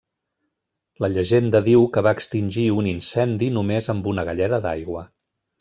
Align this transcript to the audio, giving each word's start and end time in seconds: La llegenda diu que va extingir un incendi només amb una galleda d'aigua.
La 1.05 1.09
llegenda 1.17 1.61
diu 1.67 1.85
que 1.97 2.03
va 2.09 2.15
extingir 2.19 2.65
un 2.79 2.89
incendi 2.95 3.53
només 3.59 3.93
amb 3.95 4.11
una 4.15 4.29
galleda 4.31 4.65
d'aigua. 4.65 5.09